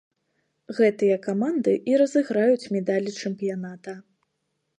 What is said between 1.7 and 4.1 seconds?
і разыграюць медалі чэмпіяната.